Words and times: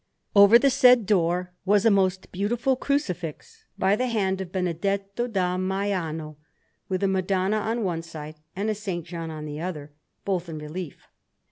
Over 0.35 0.57
the 0.57 0.71
said 0.71 1.05
door 1.05 1.53
was 1.63 1.85
a 1.85 1.91
most 1.91 2.31
beautiful 2.31 2.75
Crucifix 2.75 3.65
by 3.77 3.95
the 3.95 4.07
hand 4.07 4.41
of 4.41 4.51
Benedetto 4.51 5.27
da 5.27 5.57
Maiano, 5.57 6.37
with 6.89 7.03
a 7.03 7.07
Madonna 7.07 7.57
on 7.57 7.83
one 7.83 8.01
side 8.01 8.37
and 8.55 8.67
a 8.67 8.71
S. 8.71 8.87
John 9.03 9.29
on 9.29 9.45
the 9.45 9.59
other, 9.59 9.93
both 10.25 10.49
in 10.49 10.57
relief. 10.57 11.07